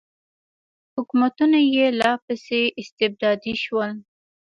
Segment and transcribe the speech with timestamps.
[0.95, 3.91] حکومتونه یې لا پسې استبدادي شول.